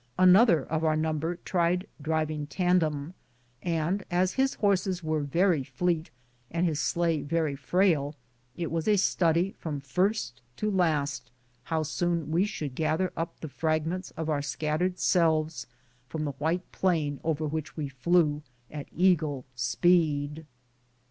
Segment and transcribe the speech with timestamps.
[0.17, 3.13] Another of our number tried driving tandem;
[3.61, 6.09] and as his horses were very fleet
[6.49, 8.15] and his sleigh very frail,
[8.57, 11.29] it was a study from first to last
[11.65, 15.67] how soon we should gather up the fragments of our scattered selves
[16.09, 18.41] from the white plain over which w^e flew
[18.71, 20.47] at eagle speed.